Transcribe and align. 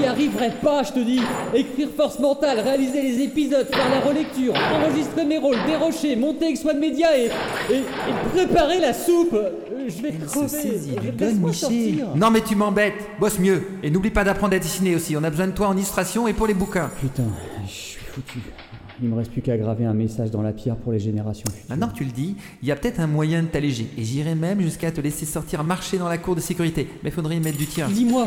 J'y 0.00 0.06
arriverai 0.06 0.50
pas, 0.62 0.82
je 0.82 0.92
te 0.92 0.98
dis. 1.00 1.20
Écrire 1.54 1.88
force 1.96 2.18
mentale, 2.18 2.60
réaliser 2.60 3.02
les 3.02 3.20
épisodes, 3.22 3.66
faire 3.66 3.90
la 3.90 4.00
relecture, 4.00 4.54
enregistrer 4.54 5.24
mes 5.24 5.38
rôles, 5.38 5.56
dérocher, 5.66 6.16
monter 6.16 6.46
avec 6.46 6.56
Swan 6.56 6.78
Media 6.78 7.16
et, 7.18 7.26
et, 7.70 7.76
et 7.76 7.82
préparer 8.34 8.80
la 8.80 8.94
soupe. 8.94 9.34
Euh, 9.34 9.50
Je 9.88 10.02
vais 10.02 10.14
Elle 10.20 10.28
se 10.28 10.32
crever. 10.32 10.48
saisit 10.48 10.90
du 10.96 11.10
Laisse-moi 11.18 11.38
gun, 11.40 11.46
Miché. 11.48 11.52
sortir. 11.60 12.06
Non 12.16 12.30
mais 12.30 12.40
tu 12.40 12.56
m'embêtes, 12.56 12.94
bosse 13.18 13.38
mieux. 13.38 13.62
Et 13.82 13.90
n'oublie 13.90 14.10
pas 14.10 14.24
d'apprendre 14.24 14.54
à 14.54 14.58
dessiner 14.58 14.94
aussi, 14.94 15.16
on 15.16 15.24
a 15.24 15.30
besoin 15.30 15.46
de 15.48 15.52
toi 15.52 15.68
en 15.68 15.76
illustration 15.76 16.26
et 16.28 16.32
pour 16.32 16.46
les 16.46 16.54
bouquins. 16.54 16.90
Putain, 17.00 17.24
je 17.66 17.70
suis 17.72 18.00
foutu. 18.04 18.38
Il 19.02 19.08
me 19.08 19.16
reste 19.16 19.30
plus 19.32 19.40
qu'à 19.40 19.56
graver 19.56 19.86
un 19.86 19.94
message 19.94 20.30
dans 20.30 20.42
la 20.42 20.52
pierre 20.52 20.76
pour 20.76 20.92
les 20.92 20.98
générations 20.98 21.46
futures. 21.50 21.64
Maintenant 21.70 21.88
que 21.88 21.94
tu 21.96 22.04
le 22.04 22.10
dis, 22.10 22.36
il 22.62 22.68
y 22.68 22.72
a 22.72 22.76
peut-être 22.76 23.00
un 23.00 23.06
moyen 23.06 23.42
de 23.42 23.46
t'alléger. 23.48 23.86
Et 23.96 24.04
j'irai 24.04 24.34
même 24.34 24.60
jusqu'à 24.60 24.90
te 24.90 25.00
laisser 25.00 25.24
sortir 25.24 25.64
marcher 25.64 25.96
dans 25.96 26.08
la 26.08 26.18
cour 26.18 26.34
de 26.36 26.40
sécurité. 26.42 26.86
Mais 27.02 27.10
faudrait 27.10 27.36
y 27.36 27.40
mettre 27.40 27.56
du 27.56 27.64
tien. 27.66 27.88
Dis-moi, 27.88 28.26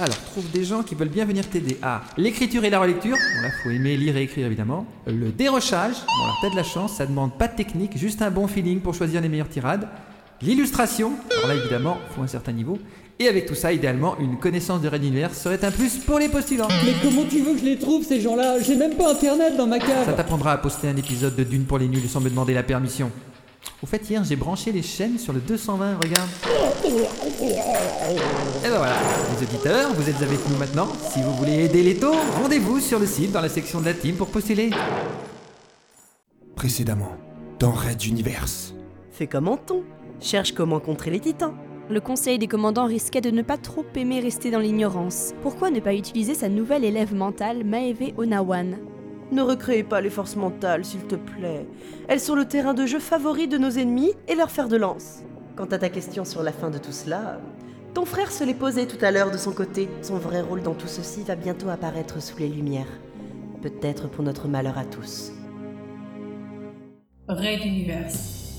Alors, 0.00 0.16
trouve 0.30 0.48
des 0.52 0.64
gens 0.64 0.82
qui 0.84 0.94
veulent 0.94 1.08
bien 1.08 1.24
venir 1.24 1.48
t'aider. 1.48 1.76
Ah, 1.82 2.02
l'écriture 2.16 2.64
et 2.64 2.70
la 2.70 2.78
relecture. 2.78 3.16
Bon 3.16 3.42
là, 3.42 3.48
faut 3.62 3.70
aimer 3.70 3.96
lire 3.96 4.16
et 4.16 4.22
écrire 4.22 4.46
évidemment. 4.46 4.86
Le 5.06 5.30
dérochage. 5.30 5.94
Bon 6.06 6.22
alors, 6.24 6.38
t'as 6.40 6.50
de 6.50 6.56
la 6.56 6.62
chance, 6.62 6.94
ça 6.94 7.06
demande 7.06 7.36
pas 7.36 7.48
de 7.48 7.56
technique, 7.56 7.98
juste 7.98 8.22
un 8.22 8.30
bon 8.30 8.46
feeling 8.46 8.80
pour 8.80 8.94
choisir 8.94 9.20
les 9.20 9.28
meilleures 9.28 9.48
tirades. 9.48 9.88
L'illustration. 10.40 11.14
Alors 11.38 11.48
là, 11.48 11.54
évidemment, 11.56 11.98
faut 12.14 12.22
un 12.22 12.28
certain 12.28 12.52
niveau. 12.52 12.78
Et 13.18 13.26
avec 13.26 13.46
tout 13.46 13.56
ça, 13.56 13.72
idéalement, 13.72 14.16
une 14.20 14.38
connaissance 14.38 14.80
de 14.80 14.88
Red 14.88 15.02
Universe 15.02 15.36
serait 15.36 15.64
un 15.64 15.72
plus 15.72 15.96
pour 15.96 16.20
les 16.20 16.28
postulants. 16.28 16.68
mais 16.84 16.92
comment 17.02 17.24
tu 17.28 17.40
veux 17.40 17.54
que 17.54 17.58
je 17.58 17.64
les 17.64 17.76
trouve 17.76 18.04
ces 18.04 18.20
gens-là? 18.20 18.60
J'ai 18.60 18.76
même 18.76 18.94
pas 18.94 19.10
internet 19.10 19.56
dans 19.56 19.66
ma 19.66 19.80
Ça 19.80 19.86
cave. 19.86 20.14
t'apprendra 20.16 20.52
à 20.52 20.58
poster 20.58 20.86
un 20.86 20.96
épisode 20.96 21.34
de 21.34 21.42
Dune 21.42 21.64
pour 21.64 21.78
les 21.78 21.88
nuls 21.88 22.08
sans 22.08 22.20
me 22.20 22.30
demander 22.30 22.54
la 22.54 22.62
permission. 22.62 23.10
Au 23.80 23.86
fait, 23.86 24.10
hier, 24.10 24.24
j'ai 24.24 24.34
branché 24.34 24.72
les 24.72 24.82
chaînes 24.82 25.18
sur 25.18 25.32
le 25.32 25.38
220, 25.38 25.98
regarde. 26.02 26.28
Et 26.84 26.90
ben 28.64 28.76
voilà, 28.76 28.96
les 29.30 29.46
auditeurs, 29.46 29.94
vous 29.94 30.10
êtes 30.10 30.20
avec 30.20 30.40
nous 30.50 30.56
maintenant. 30.56 30.88
Si 31.12 31.22
vous 31.22 31.32
voulez 31.34 31.64
aider 31.66 31.84
les 31.84 31.94
taux, 31.94 32.16
rendez-vous 32.42 32.80
sur 32.80 32.98
le 32.98 33.06
site 33.06 33.30
dans 33.30 33.40
la 33.40 33.48
section 33.48 33.80
de 33.80 33.84
la 33.84 33.94
team 33.94 34.16
pour 34.16 34.26
postuler. 34.28 34.70
Précédemment, 36.56 37.12
dans 37.60 37.70
Red 37.70 38.04
Universe. 38.04 38.74
Fais 39.12 39.28
comme 39.28 39.46
Anton. 39.46 39.84
Cherche 40.20 40.50
comment 40.50 40.80
contrer 40.80 41.12
les 41.12 41.20
titans. 41.20 41.54
Le 41.88 42.00
conseil 42.00 42.40
des 42.40 42.48
commandants 42.48 42.86
risquait 42.86 43.20
de 43.20 43.30
ne 43.30 43.42
pas 43.42 43.58
trop 43.58 43.84
aimer 43.94 44.18
rester 44.18 44.50
dans 44.50 44.58
l'ignorance. 44.58 45.34
Pourquoi 45.40 45.70
ne 45.70 45.78
pas 45.78 45.94
utiliser 45.94 46.34
sa 46.34 46.48
nouvelle 46.48 46.84
élève 46.84 47.14
mentale, 47.14 47.62
Maeve 47.64 48.12
Onawan? 48.16 48.76
Ne 49.30 49.42
recréez 49.42 49.82
pas 49.82 50.00
les 50.00 50.10
forces 50.10 50.36
mentales, 50.36 50.84
s'il 50.84 51.02
te 51.02 51.14
plaît. 51.14 51.66
Elles 52.08 52.20
sont 52.20 52.34
le 52.34 52.46
terrain 52.46 52.72
de 52.74 52.86
jeu 52.86 52.98
favori 52.98 53.46
de 53.46 53.58
nos 53.58 53.70
ennemis 53.70 54.12
et 54.26 54.34
leur 54.34 54.50
fer 54.50 54.68
de 54.68 54.76
lance. 54.76 55.22
Quant 55.56 55.66
à 55.66 55.78
ta 55.78 55.90
question 55.90 56.24
sur 56.24 56.42
la 56.42 56.52
fin 56.52 56.70
de 56.70 56.78
tout 56.78 56.92
cela, 56.92 57.40
ton 57.92 58.04
frère 58.04 58.32
se 58.32 58.44
l'est 58.44 58.54
posé 58.54 58.86
tout 58.86 59.04
à 59.04 59.10
l'heure 59.10 59.30
de 59.30 59.36
son 59.36 59.52
côté. 59.52 59.88
Son 60.02 60.16
vrai 60.16 60.40
rôle 60.40 60.62
dans 60.62 60.74
tout 60.74 60.86
ceci 60.86 61.22
va 61.24 61.36
bientôt 61.36 61.68
apparaître 61.68 62.22
sous 62.22 62.38
les 62.38 62.48
lumières. 62.48 63.00
Peut-être 63.60 64.08
pour 64.08 64.24
notre 64.24 64.48
malheur 64.48 64.78
à 64.78 64.84
tous. 64.84 65.32
Raid 67.28 67.64
Universe. 67.64 68.56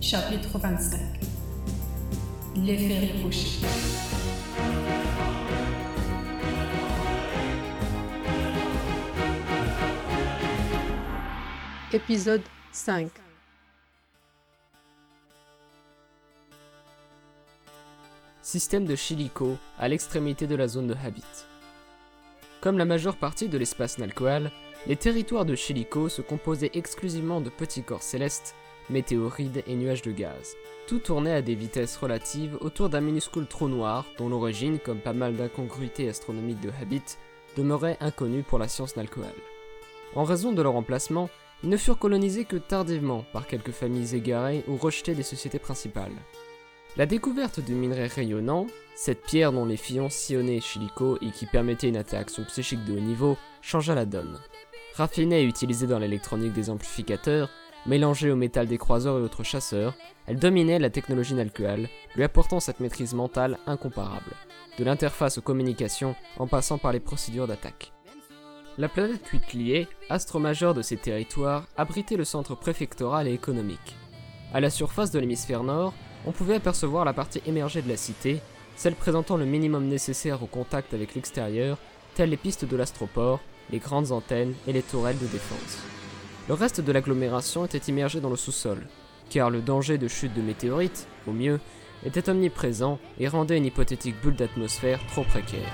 Chapitre 0.00 0.58
25. 0.58 1.00
L'effet. 2.56 3.12
Épisode 11.96 12.42
5. 12.72 13.08
Système 18.42 18.84
de 18.84 18.94
Chilico, 18.94 19.56
à 19.78 19.88
l'extrémité 19.88 20.46
de 20.46 20.56
la 20.56 20.68
zone 20.68 20.88
de 20.88 20.96
Habit. 21.02 21.24
Comme 22.60 22.76
la 22.76 22.84
majeure 22.84 23.16
partie 23.16 23.48
de 23.48 23.56
l'espace 23.56 23.96
Nalcoal, 23.96 24.52
les 24.86 24.96
territoires 24.96 25.46
de 25.46 25.54
Chilico 25.54 26.10
se 26.10 26.20
composaient 26.20 26.72
exclusivement 26.74 27.40
de 27.40 27.48
petits 27.48 27.82
corps 27.82 28.02
célestes, 28.02 28.54
météorides 28.90 29.64
et 29.66 29.74
nuages 29.74 30.02
de 30.02 30.12
gaz. 30.12 30.54
Tout 30.86 30.98
tournait 30.98 31.32
à 31.32 31.40
des 31.40 31.54
vitesses 31.54 31.96
relatives 31.96 32.58
autour 32.60 32.90
d'un 32.90 33.00
minuscule 33.00 33.46
trou 33.46 33.68
noir 33.68 34.04
dont 34.18 34.28
l'origine, 34.28 34.78
comme 34.80 35.00
pas 35.00 35.14
mal 35.14 35.34
d'incongruités 35.34 36.10
astronomiques 36.10 36.60
de 36.60 36.72
Habit, 36.78 37.16
demeurait 37.56 37.96
inconnue 38.00 38.42
pour 38.42 38.58
la 38.58 38.68
science 38.68 38.96
Nalcoal. 38.96 39.32
En 40.14 40.24
raison 40.24 40.52
de 40.52 40.60
leur 40.60 40.76
emplacement, 40.76 41.30
ils 41.62 41.68
ne 41.68 41.76
furent 41.76 41.98
colonisés 41.98 42.44
que 42.44 42.56
tardivement 42.56 43.24
par 43.32 43.46
quelques 43.46 43.70
familles 43.70 44.14
égarées 44.14 44.64
ou 44.68 44.76
rejetées 44.76 45.14
des 45.14 45.22
sociétés 45.22 45.58
principales. 45.58 46.12
La 46.96 47.06
découverte 47.06 47.60
du 47.60 47.74
minerai 47.74 48.06
rayonnant, 48.06 48.66
cette 48.94 49.22
pierre 49.22 49.52
dont 49.52 49.66
les 49.66 49.76
fions 49.76 50.08
sillonnaient 50.08 50.60
Chilico 50.60 51.18
et 51.20 51.30
qui 51.30 51.44
permettait 51.46 51.88
une 51.88 51.96
interaction 51.96 52.44
psychique 52.44 52.84
de 52.84 52.96
haut 52.96 53.00
niveau, 53.00 53.36
changea 53.60 53.94
la 53.94 54.06
donne. 54.06 54.38
Raffinée 54.94 55.42
et 55.42 55.44
utilisée 55.44 55.86
dans 55.86 55.98
l'électronique 55.98 56.54
des 56.54 56.70
amplificateurs, 56.70 57.50
mélangée 57.84 58.30
au 58.30 58.36
métal 58.36 58.66
des 58.66 58.78
croiseurs 58.78 59.18
et 59.18 59.22
autres 59.22 59.44
chasseurs, 59.44 59.94
elle 60.26 60.38
dominait 60.38 60.78
la 60.78 60.90
technologie 60.90 61.34
nalcuale, 61.34 61.88
lui 62.14 62.24
apportant 62.24 62.60
cette 62.60 62.80
maîtrise 62.80 63.12
mentale 63.12 63.58
incomparable, 63.66 64.32
de 64.78 64.84
l'interface 64.84 65.36
aux 65.36 65.42
communications 65.42 66.16
en 66.38 66.46
passant 66.46 66.78
par 66.78 66.92
les 66.92 67.00
procédures 67.00 67.46
d'attaque. 67.46 67.92
La 68.78 68.90
planète 68.90 69.22
Cuitlier, 69.22 69.88
astre 70.10 70.38
majeur 70.38 70.74
de 70.74 70.82
ces 70.82 70.98
territoires, 70.98 71.66
abritait 71.78 72.18
le 72.18 72.26
centre 72.26 72.54
préfectoral 72.54 73.26
et 73.26 73.32
économique. 73.32 73.96
À 74.52 74.60
la 74.60 74.68
surface 74.68 75.10
de 75.10 75.18
l'hémisphère 75.18 75.62
nord, 75.62 75.94
on 76.26 76.32
pouvait 76.32 76.56
apercevoir 76.56 77.06
la 77.06 77.14
partie 77.14 77.40
émergée 77.46 77.80
de 77.80 77.88
la 77.88 77.96
cité, 77.96 78.38
celle 78.76 78.94
présentant 78.94 79.38
le 79.38 79.46
minimum 79.46 79.86
nécessaire 79.86 80.42
au 80.42 80.46
contact 80.46 80.92
avec 80.92 81.14
l'extérieur, 81.14 81.78
telles 82.14 82.28
les 82.28 82.36
pistes 82.36 82.66
de 82.66 82.76
l'astroport, 82.76 83.40
les 83.70 83.78
grandes 83.78 84.12
antennes 84.12 84.52
et 84.66 84.74
les 84.74 84.82
tourelles 84.82 85.18
de 85.18 85.26
défense. 85.26 85.78
Le 86.46 86.52
reste 86.52 86.82
de 86.82 86.92
l'agglomération 86.92 87.64
était 87.64 87.90
immergé 87.90 88.20
dans 88.20 88.30
le 88.30 88.36
sous-sol, 88.36 88.86
car 89.30 89.48
le 89.48 89.62
danger 89.62 89.96
de 89.96 90.06
chute 90.06 90.34
de 90.34 90.42
météorites, 90.42 91.08
au 91.26 91.32
mieux, 91.32 91.60
était 92.04 92.28
omniprésent 92.28 92.98
et 93.18 93.26
rendait 93.26 93.56
une 93.56 93.64
hypothétique 93.64 94.20
bulle 94.20 94.36
d'atmosphère 94.36 95.00
trop 95.06 95.24
précaire. 95.24 95.72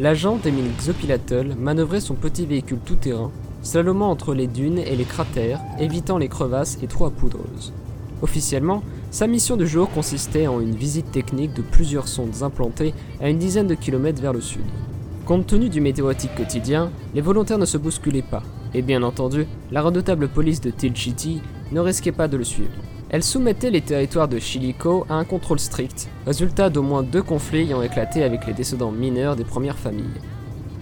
L'agent 0.00 0.38
Emile 0.46 0.70
Xopilatl 0.78 1.54
manœuvrait 1.58 2.00
son 2.00 2.14
petit 2.14 2.46
véhicule 2.46 2.78
tout-terrain, 2.82 3.30
slalomant 3.60 4.10
entre 4.10 4.32
les 4.32 4.46
dunes 4.46 4.78
et 4.78 4.96
les 4.96 5.04
cratères, 5.04 5.60
évitant 5.78 6.16
les 6.16 6.28
crevasses 6.28 6.78
et 6.82 6.86
trous 6.86 7.04
à. 7.04 7.74
Officiellement, 8.22 8.82
sa 9.10 9.26
mission 9.26 9.58
du 9.58 9.66
jour 9.66 9.90
consistait 9.90 10.46
en 10.46 10.58
une 10.58 10.74
visite 10.74 11.12
technique 11.12 11.52
de 11.52 11.60
plusieurs 11.60 12.08
sondes 12.08 12.42
implantées 12.42 12.94
à 13.20 13.28
une 13.28 13.36
dizaine 13.36 13.66
de 13.66 13.74
kilomètres 13.74 14.22
vers 14.22 14.32
le 14.32 14.40
sud. 14.40 14.64
Compte 15.26 15.48
tenu 15.48 15.68
du 15.68 15.82
météotique 15.82 16.34
quotidien, 16.34 16.90
les 17.14 17.20
volontaires 17.20 17.58
ne 17.58 17.66
se 17.66 17.76
bousculaient 17.76 18.22
pas, 18.22 18.42
et 18.72 18.80
bien 18.80 19.02
entendu, 19.02 19.46
la 19.70 19.82
redoutable 19.82 20.28
police 20.28 20.62
de 20.62 20.70
Tilchiti 20.70 21.42
ne 21.72 21.80
risquait 21.80 22.10
pas 22.10 22.26
de 22.26 22.38
le 22.38 22.44
suivre. 22.44 22.72
Elle 23.12 23.24
soumettait 23.24 23.72
les 23.72 23.80
territoires 23.80 24.28
de 24.28 24.38
Chilico 24.38 25.04
à 25.08 25.14
un 25.14 25.24
contrôle 25.24 25.58
strict, 25.58 26.08
résultat 26.26 26.70
d'au 26.70 26.82
moins 26.82 27.02
deux 27.02 27.24
conflits 27.24 27.62
ayant 27.62 27.82
éclaté 27.82 28.22
avec 28.22 28.46
les 28.46 28.52
descendants 28.52 28.92
mineurs 28.92 29.34
des 29.34 29.42
premières 29.42 29.78
familles. 29.78 30.20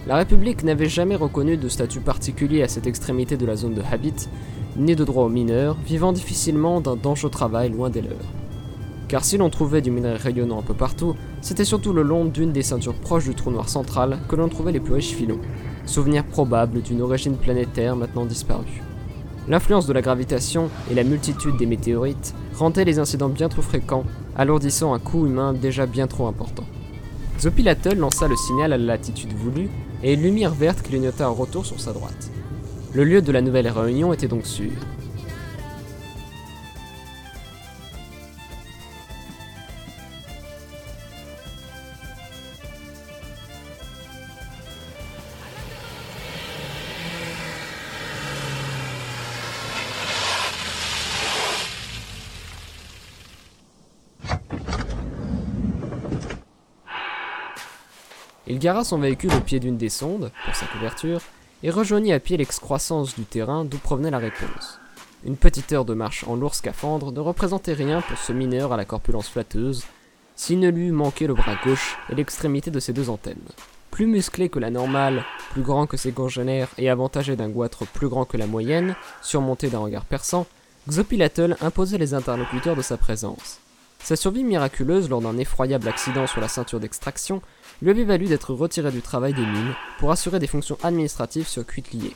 La 0.05 0.15
République 0.15 0.63
n'avait 0.63 0.89
jamais 0.89 1.15
reconnu 1.15 1.57
de 1.57 1.67
statut 1.67 2.01
particulier 2.01 2.61
à 2.61 2.67
cette 2.67 2.85
extrémité 2.85 3.35
de 3.35 3.47
la 3.47 3.55
zone 3.55 3.73
de 3.73 3.81
Habit, 3.81 4.29
ni 4.77 4.95
de 4.95 5.03
droit 5.03 5.23
aux 5.23 5.29
mineurs, 5.29 5.75
vivant 5.83 6.13
difficilement 6.13 6.81
d'un 6.81 6.95
dangereux 6.95 7.31
travail 7.31 7.71
loin 7.71 7.89
des 7.89 8.01
leurs. 8.01 8.33
Car 9.07 9.25
si 9.25 9.37
l'on 9.37 9.49
trouvait 9.49 9.81
du 9.81 9.89
minerai 9.89 10.17
rayonnant 10.17 10.59
un 10.59 10.63
peu 10.63 10.75
partout, 10.75 11.15
c'était 11.41 11.65
surtout 11.65 11.93
le 11.93 12.03
long 12.03 12.25
d'une 12.25 12.51
des 12.51 12.61
ceintures 12.61 12.93
proches 12.93 13.25
du 13.25 13.33
trou 13.33 13.49
noir 13.49 13.69
central 13.69 14.19
que 14.27 14.35
l'on 14.35 14.49
trouvait 14.49 14.71
les 14.71 14.79
plus 14.79 14.93
riches 14.93 15.15
filons, 15.15 15.39
souvenir 15.87 16.23
probable 16.25 16.83
d'une 16.83 17.01
origine 17.01 17.37
planétaire 17.37 17.95
maintenant 17.95 18.25
disparue. 18.25 18.83
L'influence 19.49 19.87
de 19.87 19.93
la 19.93 20.03
gravitation 20.03 20.69
et 20.91 20.93
la 20.93 21.03
multitude 21.03 21.57
des 21.57 21.65
météorites 21.65 22.35
rendaient 22.53 22.85
les 22.85 22.99
incidents 22.99 23.29
bien 23.29 23.49
trop 23.49 23.63
fréquents, 23.63 24.03
alourdissant 24.37 24.93
un 24.93 24.99
coût 24.99 25.25
humain 25.25 25.53
déjà 25.53 25.87
bien 25.87 26.05
trop 26.05 26.27
important. 26.27 26.65
Xopilatl 27.39 27.97
lança 27.97 28.27
le 28.27 28.35
signal 28.35 28.73
à 28.73 28.77
la 28.77 28.85
latitude 28.85 29.33
voulue 29.33 29.69
et 30.03 30.13
une 30.13 30.21
lumière 30.21 30.53
verte 30.53 30.83
clignota 30.83 31.27
en 31.27 31.33
retour 31.33 31.65
sur 31.65 31.79
sa 31.79 31.93
droite. 31.93 32.29
Le 32.93 33.03
lieu 33.03 33.23
de 33.23 33.31
la 33.31 33.41
nouvelle 33.41 33.67
réunion 33.67 34.13
était 34.13 34.27
donc 34.27 34.45
sûr. 34.45 34.69
Il 58.49 58.57
gara 58.57 58.83
son 58.83 58.97
véhicule 58.97 59.33
au 59.33 59.41
pied 59.41 59.59
d'une 59.59 59.77
des 59.77 59.89
sondes, 59.89 60.31
pour 60.43 60.55
sa 60.55 60.65
couverture, 60.65 61.21
et 61.61 61.69
rejoignit 61.69 62.13
à 62.13 62.19
pied 62.19 62.35
l'excroissance 62.35 63.13
du 63.13 63.23
terrain 63.23 63.63
d'où 63.63 63.77
provenait 63.77 64.09
la 64.09 64.17
réponse. 64.17 64.79
Une 65.23 65.37
petite 65.37 65.71
heure 65.71 65.85
de 65.85 65.93
marche 65.93 66.25
en 66.27 66.35
lourd 66.35 66.55
scaphandre 66.55 67.11
ne 67.11 67.19
représentait 67.19 67.73
rien 67.73 68.01
pour 68.01 68.17
ce 68.17 68.33
mineur 68.33 68.73
à 68.73 68.77
la 68.77 68.85
corpulence 68.85 69.29
flatteuse, 69.29 69.85
s'il 70.35 70.59
ne 70.59 70.69
lui 70.69 70.87
eût 70.87 70.91
manqué 70.91 71.27
le 71.27 71.35
bras 71.35 71.57
gauche 71.63 71.97
et 72.09 72.15
l'extrémité 72.15 72.71
de 72.71 72.79
ses 72.79 72.91
deux 72.93 73.11
antennes. 73.11 73.37
Plus 73.91 74.07
musclé 74.07 74.49
que 74.49 74.59
la 74.59 74.71
normale, 74.71 75.25
plus 75.51 75.61
grand 75.61 75.85
que 75.85 75.97
ses 75.97 76.11
congénères 76.11 76.69
et 76.79 76.89
avantagé 76.89 77.35
d'un 77.35 77.49
goitre 77.49 77.85
plus 77.85 78.07
grand 78.07 78.25
que 78.25 78.37
la 78.37 78.47
moyenne, 78.47 78.95
surmonté 79.21 79.69
d'un 79.69 79.79
regard 79.79 80.05
perçant, 80.05 80.47
Xopilatl 80.89 81.55
imposait 81.61 81.99
les 81.99 82.15
interlocuteurs 82.15 82.75
de 82.75 82.81
sa 82.81 82.97
présence. 82.97 83.59
Sa 84.03 84.15
survie 84.15 84.43
miraculeuse 84.43 85.09
lors 85.09 85.21
d'un 85.21 85.37
effroyable 85.37 85.87
accident 85.87 86.25
sur 86.27 86.41
la 86.41 86.47
ceinture 86.47 86.79
d'extraction 86.79 87.41
lui 87.81 87.91
avait 87.91 88.03
valu 88.03 88.25
d'être 88.25 88.53
retiré 88.53 88.91
du 88.91 89.01
travail 89.01 89.33
des 89.33 89.45
mines 89.45 89.75
pour 89.99 90.11
assurer 90.11 90.39
des 90.39 90.47
fonctions 90.47 90.77
administratives 90.83 91.47
sur 91.47 91.63
liées. 91.93 92.15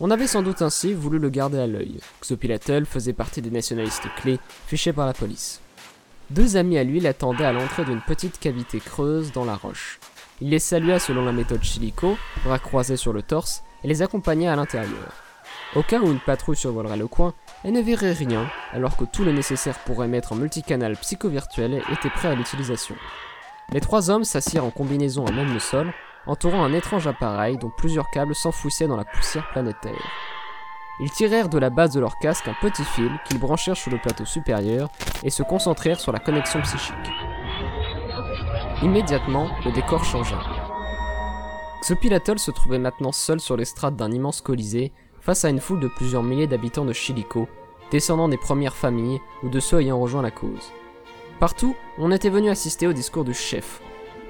On 0.00 0.10
avait 0.10 0.26
sans 0.26 0.42
doute 0.42 0.62
ainsi 0.62 0.92
voulu 0.92 1.18
le 1.18 1.30
garder 1.30 1.58
à 1.58 1.66
l'œil. 1.66 1.98
Xopilatl 2.22 2.84
faisait 2.84 3.12
partie 3.12 3.42
des 3.42 3.50
nationalistes 3.50 4.08
clés 4.16 4.38
fichés 4.66 4.92
par 4.92 5.06
la 5.06 5.12
police. 5.12 5.60
Deux 6.30 6.56
amis 6.56 6.78
à 6.78 6.84
lui 6.84 7.00
l'attendaient 7.00 7.44
à 7.44 7.52
l'entrée 7.52 7.84
d'une 7.84 8.02
petite 8.02 8.38
cavité 8.38 8.78
creuse 8.78 9.32
dans 9.32 9.44
la 9.44 9.56
roche. 9.56 9.98
Il 10.40 10.50
les 10.50 10.58
salua 10.58 10.98
selon 10.98 11.24
la 11.24 11.32
méthode 11.32 11.64
Chilico, 11.64 12.16
bras 12.44 12.58
croisés 12.58 12.96
sur 12.96 13.12
le 13.12 13.22
torse, 13.22 13.62
et 13.82 13.88
les 13.88 14.02
accompagna 14.02 14.52
à 14.52 14.56
l'intérieur. 14.56 15.27
Au 15.76 15.82
cas 15.82 16.00
où 16.00 16.10
une 16.10 16.20
patrouille 16.20 16.56
survolerait 16.56 16.96
le 16.96 17.06
coin, 17.06 17.34
elle 17.62 17.72
ne 17.72 17.80
verrait 17.80 18.12
rien, 18.12 18.48
alors 18.72 18.96
que 18.96 19.04
tout 19.04 19.24
le 19.24 19.32
nécessaire 19.32 19.78
pour 19.80 20.02
émettre 20.02 20.32
un 20.32 20.36
multicanal 20.36 20.96
psychovirtuel 20.96 21.82
était 21.92 22.10
prêt 22.10 22.28
à 22.28 22.34
l'utilisation. 22.34 22.94
Les 23.70 23.80
trois 23.80 24.10
hommes 24.10 24.24
s'assirent 24.24 24.64
en 24.64 24.70
combinaison 24.70 25.26
à 25.26 25.30
même 25.30 25.52
le 25.52 25.58
sol, 25.58 25.92
entourant 26.26 26.64
un 26.64 26.72
étrange 26.72 27.06
appareil 27.06 27.58
dont 27.58 27.70
plusieurs 27.76 28.10
câbles 28.10 28.34
s'enfouissaient 28.34 28.86
dans 28.86 28.96
la 28.96 29.04
poussière 29.04 29.48
planétaire. 29.50 30.10
Ils 31.00 31.10
tirèrent 31.10 31.48
de 31.48 31.58
la 31.58 31.70
base 31.70 31.92
de 31.92 32.00
leur 32.00 32.18
casque 32.18 32.48
un 32.48 32.56
petit 32.60 32.84
fil 32.84 33.10
qu'ils 33.24 33.38
branchèrent 33.38 33.76
sur 33.76 33.90
le 33.90 33.98
plateau 33.98 34.24
supérieur 34.24 34.88
et 35.22 35.30
se 35.30 35.42
concentrèrent 35.42 36.00
sur 36.00 36.12
la 36.12 36.18
connexion 36.18 36.60
psychique. 36.62 36.94
Immédiatement, 38.82 39.48
le 39.64 39.72
décor 39.72 40.04
changea. 40.04 40.38
Xopilatol 41.82 42.38
se 42.38 42.50
trouvait 42.50 42.78
maintenant 42.78 43.12
seul 43.12 43.38
sur 43.38 43.56
l'estrade 43.56 43.96
d'un 43.96 44.10
immense 44.10 44.40
colisée, 44.40 44.92
face 45.20 45.44
à 45.44 45.50
une 45.50 45.60
foule 45.60 45.80
de 45.80 45.88
plusieurs 45.88 46.22
milliers 46.22 46.46
d'habitants 46.46 46.84
de 46.84 46.92
Chilico, 46.92 47.48
descendants 47.90 48.28
des 48.28 48.36
premières 48.36 48.76
familles 48.76 49.20
ou 49.42 49.48
de 49.48 49.60
ceux 49.60 49.80
ayant 49.80 50.00
rejoint 50.00 50.22
la 50.22 50.30
cause. 50.30 50.72
Partout, 51.40 51.76
on 51.98 52.10
était 52.10 52.30
venu 52.30 52.50
assister 52.50 52.86
au 52.86 52.92
discours 52.92 53.24
du 53.24 53.34
chef, 53.34 53.80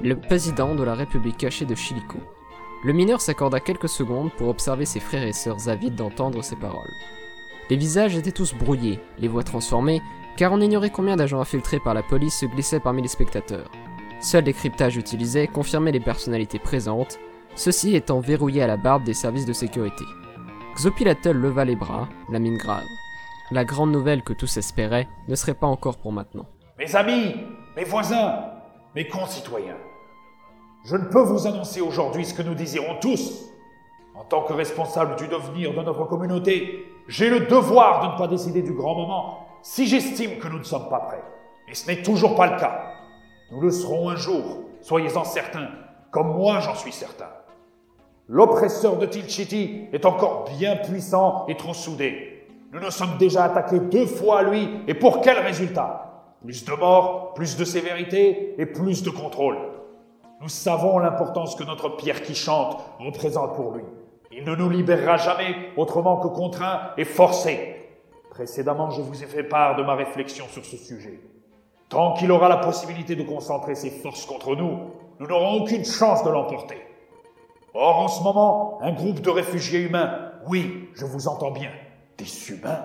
le 0.03 0.19
président 0.19 0.75
de 0.75 0.85
la 0.85 0.95
République 0.95 1.39
cachée 1.39 1.65
de 1.65 1.75
Chilico. 1.75 2.19
Le 2.85 2.93
mineur 2.93 3.21
s'accorda 3.21 3.61
quelques 3.61 3.89
secondes 3.89 4.31
pour 4.33 4.49
observer 4.49 4.85
ses 4.85 5.01
frères 5.01 5.25
et 5.25 5.33
sœurs 5.33 5.69
avides 5.69 5.97
d'entendre 5.97 6.43
ses 6.43 6.57
paroles. 6.57 6.93
Les 7.71 7.77
visages 7.77 8.17
étaient 8.17 8.31
tous 8.31 8.55
brouillés, 8.55 9.01
les 9.19 9.29
voix 9.29 9.43
transformées, 9.43 10.01
car 10.37 10.53
on 10.53 10.61
ignorait 10.61 10.91
combien 10.91 11.17
d'agents 11.17 11.41
infiltrés 11.41 11.81
par 11.81 11.95
la 11.95 12.03
police 12.03 12.39
se 12.39 12.47
glissaient 12.47 12.79
parmi 12.79 13.03
les 13.03 13.09
spectateurs. 13.09 13.71
Seuls 14.21 14.45
les 14.45 14.53
cryptages 14.53 14.97
utilisés 14.97 15.49
confirmaient 15.49 15.93
les 15.93 16.01
personnalités 16.01 16.59
présentes, 16.59 17.19
ceux-ci 17.57 17.97
étant 17.97 18.21
verrouillés 18.21 18.63
à 18.63 18.69
la 18.69 18.77
barbe 18.77 19.05
des 19.05 19.15
services 19.15 19.47
de 19.47 19.53
sécurité. 19.53 20.05
Xopilatl 20.79 21.33
leva 21.33 21.65
les 21.65 21.75
bras, 21.75 22.09
la 22.31 22.39
mine 22.39 22.57
grave. 22.57 22.87
La 23.51 23.65
grande 23.65 23.91
nouvelle 23.91 24.23
que 24.23 24.33
tous 24.33 24.59
espéraient 24.59 25.09
ne 25.27 25.35
serait 25.35 25.55
pas 25.55 25.67
encore 25.67 25.97
pour 25.97 26.13
maintenant. 26.13 26.47
Mes 26.79 26.95
amis, 26.95 27.35
mes 27.77 27.83
voisins, 27.83 28.45
mes 28.95 29.09
concitoyens, 29.09 29.77
je 30.85 30.95
ne 30.95 31.07
peux 31.07 31.23
vous 31.23 31.49
annoncer 31.49 31.81
aujourd'hui 31.81 32.25
ce 32.25 32.33
que 32.33 32.43
nous 32.43 32.55
désirons 32.55 32.95
tous. 33.01 33.43
En 34.15 34.23
tant 34.23 34.43
que 34.43 34.53
responsable 34.53 35.17
du 35.17 35.27
devenir 35.27 35.75
de 35.75 35.83
notre 35.83 36.05
communauté, 36.05 36.87
j'ai 37.09 37.29
le 37.29 37.41
devoir 37.41 38.07
de 38.07 38.13
ne 38.13 38.19
pas 38.19 38.29
décider 38.29 38.63
du 38.63 38.73
grand 38.73 38.95
moment 38.95 39.49
si 39.63 39.89
j'estime 39.89 40.39
que 40.39 40.47
nous 40.47 40.61
ne 40.61 40.65
sommes 40.65 40.89
pas 40.89 41.01
prêts. 41.01 41.25
Et 41.67 41.75
ce 41.75 41.89
n'est 41.89 42.03
toujours 42.03 42.37
pas 42.37 42.53
le 42.53 42.57
cas. 42.57 42.93
Nous 43.51 43.61
le 43.61 43.73
serons 43.73 44.11
un 44.11 44.17
jour, 44.17 44.61
soyez-en 44.83 45.25
certains, 45.25 45.71
comme 46.13 46.37
moi 46.37 46.61
j'en 46.61 46.77
suis 46.77 46.93
certain. 46.93 47.31
L'oppresseur 48.31 48.99
de 48.99 49.07
Tilchiti 49.07 49.87
est 49.91 50.05
encore 50.05 50.45
bien 50.59 50.77
puissant 50.77 51.47
et 51.49 51.57
trop 51.57 51.73
soudé. 51.73 52.47
Nous 52.73 52.79
nous 52.79 52.91
sommes 52.91 53.17
déjà 53.17 53.45
attaqués 53.45 53.81
deux 53.81 54.05
fois 54.05 54.41
à 54.41 54.43
lui, 54.43 54.69
et 54.87 54.93
pour 54.93 55.23
quel 55.23 55.39
résultat? 55.39 56.35
Plus 56.43 56.63
de 56.63 56.73
morts, 56.75 57.33
plus 57.33 57.57
de 57.57 57.65
sévérité 57.65 58.55
et 58.59 58.67
plus 58.67 59.03
de 59.03 59.09
contrôle. 59.09 59.57
Nous 60.43 60.51
savons 60.51 60.99
l'importance 60.99 61.57
que 61.57 61.65
notre 61.65 61.97
pierre 61.97 62.23
qui 62.23 62.35
chante 62.35 62.77
représente 63.01 63.57
pour 63.57 63.73
lui. 63.73 63.85
Il 64.31 64.45
ne 64.45 64.55
nous 64.55 64.69
libérera 64.69 65.17
jamais 65.17 65.57
autrement 65.79 66.19
que 66.19 66.29
contraint 66.29 66.91
et 66.99 67.07
forcé. 67.07 67.77
Précédemment, 68.29 68.91
je 68.91 69.01
vous 69.01 69.23
ai 69.23 69.27
fait 69.27 69.43
part 69.43 69.75
de 69.77 69.83
ma 69.83 69.95
réflexion 69.95 70.45
sur 70.49 70.67
ce 70.67 70.77
sujet. 70.77 71.19
Tant 71.89 72.13
qu'il 72.13 72.31
aura 72.31 72.51
la 72.51 72.59
possibilité 72.59 73.17
de 73.17 73.23
concentrer 73.23 73.75
ses 73.75 73.91
forces 73.91 74.27
contre 74.27 74.55
nous, 74.55 74.79
nous 75.19 75.27
n'aurons 75.27 75.63
aucune 75.63 75.87
chance 75.87 76.23
de 76.23 76.31
l'emporter. 76.31 76.77
Or, 77.81 78.01
en 78.01 78.09
ce 78.09 78.25
moment, 78.25 78.81
un 78.83 78.91
groupe 78.91 79.21
de 79.21 79.31
réfugiés 79.31 79.83
humains, 79.83 80.33
oui, 80.49 80.89
je 80.95 81.05
vous 81.05 81.29
entends 81.29 81.53
bien, 81.53 81.71
des 82.17 82.51
humains. 82.51 82.85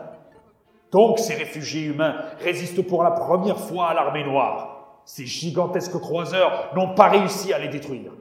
Donc 0.92 1.18
ces 1.18 1.34
réfugiés 1.34 1.86
humains 1.86 2.18
résistent 2.40 2.84
pour 2.84 3.02
la 3.02 3.10
première 3.10 3.58
fois 3.58 3.88
à 3.88 3.96
l'armée 3.96 4.24
noire. 4.24 5.00
Ces 5.04 5.26
gigantesques 5.26 6.00
croiseurs 6.00 6.70
n'ont 6.76 6.94
pas 6.94 7.08
réussi 7.08 7.52
à 7.52 7.58
les 7.58 7.70
détruire. 7.70 8.12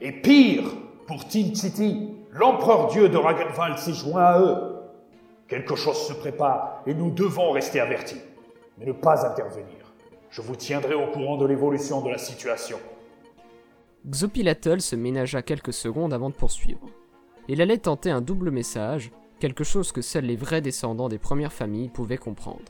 Et 0.00 0.12
pire, 0.12 0.64
pour 1.06 1.28
Tin 1.28 1.54
City, 1.54 2.14
l'empereur 2.30 2.86
dieu 2.86 3.10
de 3.10 3.18
Ragenwald 3.18 3.76
s'est 3.76 3.92
joint 3.92 4.24
à 4.24 4.40
eux. 4.40 4.76
Quelque 5.46 5.76
chose 5.76 6.06
se 6.08 6.14
prépare 6.14 6.80
et 6.86 6.94
nous 6.94 7.10
devons 7.10 7.50
rester 7.50 7.80
avertis, 7.80 8.22
mais 8.78 8.86
ne 8.86 8.92
pas 8.92 9.26
intervenir. 9.26 9.92
Je 10.30 10.40
vous 10.40 10.56
tiendrai 10.56 10.94
au 10.94 11.08
courant 11.08 11.36
de 11.36 11.44
l'évolution 11.44 12.00
de 12.00 12.08
la 12.08 12.16
situation. 12.16 12.78
Xopilatl 14.10 14.80
se 14.80 14.96
ménagea 14.96 15.42
quelques 15.42 15.72
secondes 15.72 16.12
avant 16.12 16.28
de 16.28 16.34
poursuivre. 16.34 16.88
Il 17.48 17.62
allait 17.62 17.78
tenter 17.78 18.10
un 18.10 18.20
double 18.20 18.50
message, 18.50 19.12
quelque 19.38 19.62
chose 19.62 19.92
que 19.92 20.02
seuls 20.02 20.24
les 20.24 20.34
vrais 20.34 20.60
descendants 20.60 21.08
des 21.08 21.18
premières 21.18 21.52
familles 21.52 21.88
pouvaient 21.88 22.16
comprendre. 22.16 22.64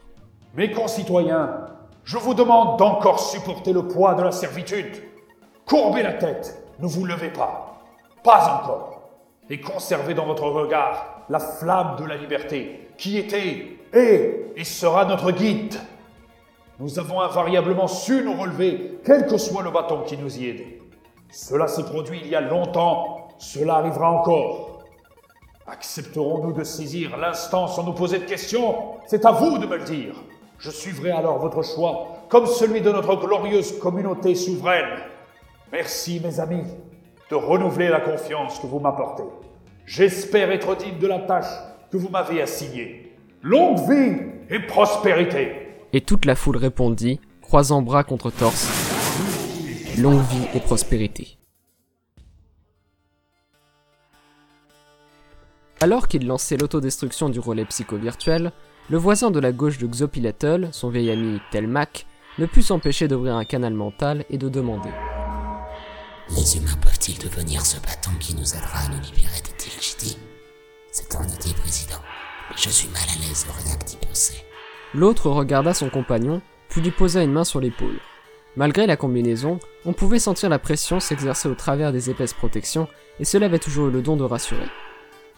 Mes 0.55 0.71
concitoyens, 0.71 1.67
je 2.05 2.19
vous 2.19 2.35
demande 2.35 2.79
d'encore 2.79 3.19
supporter 3.19 3.73
le 3.73 3.89
poids 3.89 4.15
de 4.15 4.23
la 4.23 4.33
servitude. 4.33 4.95
Courbez 5.65 6.03
la 6.03 6.13
tête, 6.13 6.63
ne 6.81 6.87
vous 6.87 7.07
levez 7.07 7.31
pas. 7.31 7.83
Pas 8.23 8.61
encore. 8.61 9.09
Et 9.49 9.59
conservez 9.59 10.13
dans 10.13 10.27
votre 10.27 10.45
regard 10.45 11.25
la 11.31 11.39
flamme 11.39 11.97
de 11.99 12.05
la 12.05 12.17
liberté, 12.17 12.89
qui 12.99 13.17
était, 13.17 13.79
est 13.95 14.53
et 14.55 14.65
sera 14.65 15.07
notre 15.07 15.31
guide. 15.31 15.77
Nous 16.79 16.99
avons 16.99 17.23
invariablement 17.23 17.89
su 17.89 18.23
nous 18.23 18.39
relever, 18.39 18.99
quel 19.03 19.27
que 19.27 19.39
soit 19.39 19.63
le 19.63 19.71
bâton 19.71 20.03
qui 20.03 20.19
nous 20.19 20.39
y 20.39 20.49
aidait. 20.49 20.82
Cela 21.35 21.67
s'est 21.67 21.85
produit 21.85 22.21
il 22.23 22.29
y 22.29 22.35
a 22.35 22.43
longtemps, 22.43 23.29
cela 23.39 23.77
arrivera 23.77 24.11
encore. 24.13 24.83
Accepterons-nous 25.67 26.53
de 26.53 26.63
saisir 26.63 27.17
l'instant 27.17 27.69
sans 27.69 27.85
nous 27.85 27.95
poser 27.95 28.19
de 28.19 28.25
questions? 28.25 28.75
C'est 29.07 29.25
à 29.25 29.33
vous 29.33 29.57
de 29.57 29.67
me 29.67 29.79
le 29.79 29.85
dire. 29.85 30.13
Je 30.59 30.71
suivrai 30.71 31.11
alors 31.11 31.39
votre 31.39 31.63
choix, 31.63 32.27
comme 32.29 32.45
celui 32.45 32.83
de 32.83 32.93
notre 32.93 33.17
glorieuse 33.17 33.79
communauté 33.79 34.35
souveraine. 34.35 34.99
Merci, 35.73 36.21
mes 36.23 36.39
amis, 36.39 36.67
de 37.31 37.35
renouveler 37.35 37.89
la 37.89 38.01
confiance 38.01 38.59
que 38.59 38.67
vous 38.67 38.79
m'apportez. 38.79 39.25
J'espère 39.87 40.51
être 40.51 40.77
digne 40.77 40.99
de 40.99 41.07
la 41.07 41.21
tâche 41.21 41.47
que 41.91 41.97
vous 41.97 42.11
m'avez 42.11 42.43
assignée. 42.43 43.17
Longue 43.41 43.79
vie 43.91 44.19
et 44.51 44.59
prospérité. 44.59 45.53
Et 45.95 46.03
toute 46.03 46.27
la 46.27 46.35
foule 46.35 46.59
répondit, 46.59 47.21
croisant 47.41 47.81
bras 47.81 48.05
contre 48.05 48.31
torse, 48.31 48.82
longue 49.99 50.23
vie 50.23 50.47
et 50.55 50.61
prospérité. 50.61 51.37
Alors 55.81 56.09
qu'il 56.09 56.27
lançait 56.27 56.57
l'autodestruction 56.57 57.29
du 57.29 57.41
relais 57.41 57.65
psycho-virtuel, 57.65 58.53
le 58.89 58.97
voisin 58.97 59.31
de 59.31 59.41
la 59.41 59.53
gauche 59.53 59.79
de 59.79 59.87
Xopilatl, 59.87 60.69
son 60.73 60.89
vieil 60.89 61.11
ami 61.11 61.41
Telmac, 61.51 62.07
ne 62.39 62.47
put 62.47 62.63
s'empêcher 62.63 63.09
d'ouvrir 63.09 63.37
un 63.37 63.45
canal 63.45 63.75
mental 63.75 64.25
et 64.31 64.39
de 64.39 64.49
demander. 64.49 64.91
Les 66.31 66.57
humains 66.57 66.79
peuvent-ils 66.81 67.19
devenir 67.19 67.67
ce 67.67 67.79
bâton 67.81 68.13
qui 68.19 68.35
nous 68.35 68.55
aidera 68.55 68.79
à 68.79 68.89
nous 68.89 69.01
libérer 69.01 69.41
de 69.41 69.57
Tilchiti? 69.59 70.17
C'est 70.91 71.15
en 71.17 71.25
idée, 71.25 71.55
président. 71.61 72.01
Je 72.57 72.71
suis 72.71 72.89
mal 72.89 73.03
à 73.03 73.19
l'aise 73.21 73.47
de 73.47 73.65
rien 73.65 73.77
que 73.77 73.85
d'y 73.85 73.97
penser. 73.97 74.45
L'autre 74.95 75.31
regarda 75.31 75.75
son 75.75 75.91
compagnon, 75.91 76.41
puis 76.69 76.81
lui 76.81 76.91
posa 76.91 77.23
une 77.23 77.33
main 77.33 77.45
sur 77.45 77.61
l'épaule. 77.61 77.99
Malgré 78.55 78.87
la 78.87 78.97
combinaison, 78.97 79.59
on 79.87 79.95
pouvait 79.95 80.19
sentir 80.19 80.51
la 80.51 80.59
pression 80.59 81.01
s'exercer 81.01 81.49
au 81.49 81.55
travers 81.55 81.91
des 81.91 82.11
épaisses 82.11 82.35
protections, 82.35 82.87
et 83.19 83.25
cela 83.25 83.47
avait 83.47 83.59
toujours 83.59 83.89
eu 83.89 83.91
le 83.91 84.03
don 84.03 84.17
de 84.17 84.25
rassurer. 84.25 84.67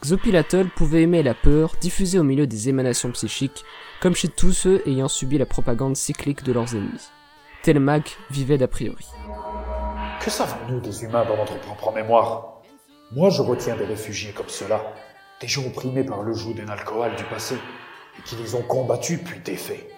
Xopilatl 0.04 0.66
pouvait 0.74 1.02
aimer 1.02 1.22
la 1.22 1.34
peur 1.34 1.76
diffusée 1.80 2.18
au 2.18 2.24
milieu 2.24 2.48
des 2.48 2.68
émanations 2.68 3.12
psychiques, 3.12 3.64
comme 4.00 4.16
chez 4.16 4.28
tous 4.28 4.52
ceux 4.52 4.82
ayant 4.86 5.06
subi 5.06 5.38
la 5.38 5.46
propagande 5.46 5.96
cyclique 5.96 6.42
de 6.42 6.52
leurs 6.52 6.74
ennemis. 6.74 7.08
Telmag 7.62 8.02
vivait 8.30 8.58
d'a 8.58 8.68
priori. 8.68 9.06
Que 10.20 10.30
savons-nous 10.30 10.80
des 10.80 11.04
humains 11.04 11.24
dans 11.24 11.36
notre 11.36 11.58
propre 11.60 11.92
mémoire? 11.92 12.62
Moi, 13.12 13.30
je 13.30 13.42
retiens 13.42 13.76
des 13.76 13.84
réfugiés 13.84 14.32
comme 14.32 14.48
ceux-là, 14.48 14.92
des 15.40 15.46
gens 15.46 15.64
opprimés 15.64 16.04
par 16.04 16.22
le 16.22 16.34
joug 16.34 16.54
des 16.54 16.64
Nalcoal 16.64 17.14
du 17.14 17.24
passé, 17.24 17.54
et 18.18 18.22
qui 18.22 18.34
les 18.36 18.56
ont 18.56 18.62
combattus 18.62 19.20
puis 19.24 19.38
défaits. 19.38 19.88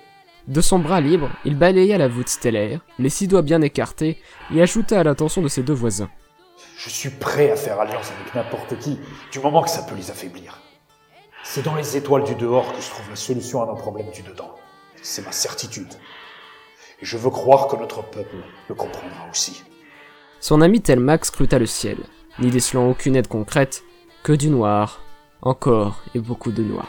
De 0.49 0.61
son 0.61 0.79
bras 0.79 1.01
libre, 1.01 1.29
il 1.45 1.57
balaya 1.57 1.99
la 1.99 2.07
voûte 2.07 2.29
stellaire, 2.29 2.81
les 3.01 3.09
six 3.09 3.27
doigts 3.27 3.43
bien 3.43 3.63
écartés, 3.63 4.21
et 4.55 4.63
ajouta 4.63 5.01
à 5.01 5.03
l'attention 5.03 5.43
de 5.43 5.49
ses 5.49 5.65
deux 5.65 5.73
voisins. 5.73 6.09
Je 6.79 6.89
suis 6.89 7.11
prêt 7.11 7.51
à 7.51 7.57
faire 7.57 7.81
alliance 7.81 8.13
avec 8.13 8.33
n'importe 8.33 8.79
qui, 8.79 8.99
du 9.33 9.41
moment 9.41 9.63
que 9.63 9.71
ça 9.71 9.83
peut 9.83 9.97
les 9.97 10.11
affaiblir. 10.11 10.61
C'est 11.43 11.65
dans 11.65 11.75
les 11.75 11.97
étoiles 11.97 12.23
du 12.23 12.37
dehors 12.37 12.73
que 12.73 12.81
je 12.81 12.91
trouve 12.91 13.11
la 13.11 13.17
solution 13.17 13.61
à 13.63 13.67
nos 13.67 13.75
problèmes 13.75 14.11
du 14.13 14.23
dedans. 14.23 14.55
C'est 15.03 15.25
ma 15.25 15.33
certitude. 15.33 15.93
Et 17.03 17.05
je 17.05 17.17
veux 17.17 17.31
croire 17.31 17.67
que 17.67 17.77
notre 17.77 18.03
peuple 18.03 18.37
le 18.69 18.75
comprendra 18.75 19.29
aussi. 19.31 19.65
Son 20.39 20.61
ami 20.61 20.81
Telmax 20.81 21.29
scruta 21.29 21.59
le 21.59 21.67
ciel, 21.67 21.99
n'y 22.39 22.51
décelant 22.51 22.89
aucune 22.89 23.17
aide 23.17 23.27
concrète, 23.27 23.83
que 24.23 24.33
du 24.33 24.49
noir, 24.49 25.01
encore 25.43 26.03
et 26.15 26.21
beaucoup 26.21 26.53
de 26.53 26.63
noir. 26.63 26.89